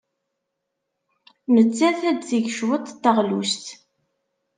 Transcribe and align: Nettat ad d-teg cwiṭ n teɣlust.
Nettat 1.53 1.99
ad 2.09 2.17
d-teg 2.19 2.45
cwiṭ 2.57 2.85
n 2.93 2.97
teɣlust. 3.03 3.65